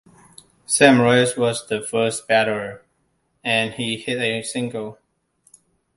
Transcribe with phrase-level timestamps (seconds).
[0.65, 2.83] Sam Rice was the first batter,
[3.43, 4.97] and he hit a single.